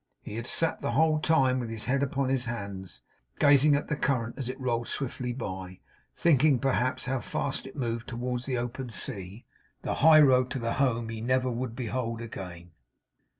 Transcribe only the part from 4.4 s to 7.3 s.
it rolled swiftly by; thinking, perhaps, how